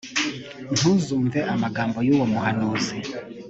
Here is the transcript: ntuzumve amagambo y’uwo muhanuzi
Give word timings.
ntuzumve 0.75 1.39
amagambo 1.53 1.97
y’uwo 2.07 2.25
muhanuzi 2.31 2.97